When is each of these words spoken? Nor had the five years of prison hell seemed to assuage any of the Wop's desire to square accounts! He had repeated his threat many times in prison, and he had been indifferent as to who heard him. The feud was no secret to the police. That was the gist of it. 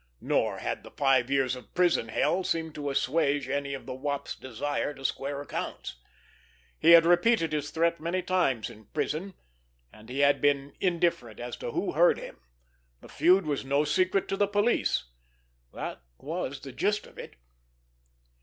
Nor 0.19 0.57
had 0.57 0.81
the 0.81 0.89
five 0.89 1.29
years 1.29 1.55
of 1.55 1.75
prison 1.75 2.07
hell 2.07 2.43
seemed 2.43 2.73
to 2.73 2.89
assuage 2.89 3.47
any 3.47 3.75
of 3.75 3.85
the 3.85 3.93
Wop's 3.93 4.35
desire 4.35 4.95
to 4.95 5.05
square 5.05 5.41
accounts! 5.43 5.97
He 6.79 6.89
had 6.93 7.05
repeated 7.05 7.53
his 7.53 7.69
threat 7.69 7.99
many 8.01 8.23
times 8.23 8.71
in 8.71 8.85
prison, 8.85 9.35
and 9.93 10.09
he 10.09 10.21
had 10.21 10.41
been 10.41 10.73
indifferent 10.79 11.39
as 11.39 11.55
to 11.57 11.69
who 11.69 11.91
heard 11.91 12.17
him. 12.17 12.39
The 13.01 13.09
feud 13.09 13.45
was 13.45 13.63
no 13.63 13.83
secret 13.83 14.27
to 14.29 14.37
the 14.37 14.47
police. 14.47 15.03
That 15.71 16.01
was 16.17 16.61
the 16.61 16.71
gist 16.71 17.05
of 17.05 17.19
it. 17.19 17.35